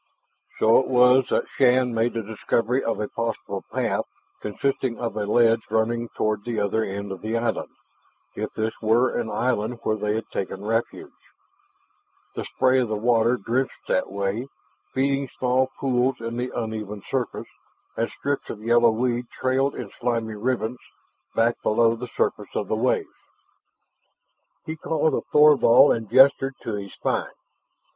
[0.57, 4.05] So it was that Shann made the discovery of a possible path
[4.41, 7.69] consisting of a ledge running toward the other end of the island,
[8.35, 11.11] if this were an island where they had taken refuge.
[12.33, 14.47] The spray of the water drenched that way,
[14.91, 17.49] feeding small pools in the uneven surface,
[17.95, 20.79] and strips of yellow weed trailed in slimy ribbons
[21.35, 23.07] back below the surface of the waves.
[24.65, 27.29] He called to Thorvald and gestured to his find.